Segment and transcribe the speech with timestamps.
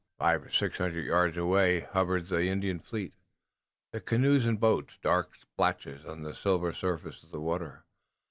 [0.17, 3.13] Five or six hundred yards away hovered the Indian fleet,
[3.91, 7.85] the canoes and boats dark splotches upon the silver surface of the water.